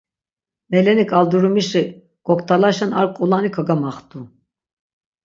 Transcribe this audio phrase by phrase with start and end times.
[0.71, 1.83] Meleni ǩaldurumişi
[2.25, 4.19] goktalaşen ar ǩulani kagamaxtu.